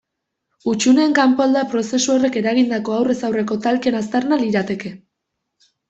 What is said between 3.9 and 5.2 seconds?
aztarna lirateke.